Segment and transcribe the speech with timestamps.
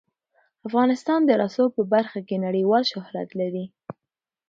[0.67, 3.65] افغانستان د رسوب په برخه کې نړیوال شهرت لري.